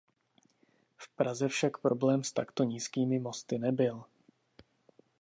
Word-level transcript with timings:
V 0.97 1.09
Praze 1.09 1.47
však 1.47 1.77
problém 1.77 2.23
s 2.23 2.31
takto 2.31 2.63
nízkými 2.63 3.19
mosty 3.19 3.59
nebyl. 3.59 4.03